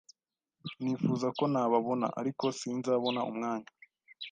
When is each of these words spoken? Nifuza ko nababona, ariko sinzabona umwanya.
Nifuza 0.81 1.27
ko 1.37 1.43
nababona, 1.53 2.07
ariko 2.19 2.43
sinzabona 2.59 3.21
umwanya. 3.29 3.69